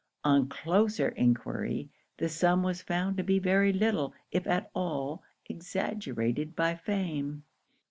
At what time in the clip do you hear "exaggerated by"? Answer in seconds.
5.45-6.73